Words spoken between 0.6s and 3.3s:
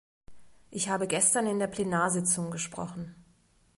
Ich habe gestern in der Plenarsitzung gesprochen.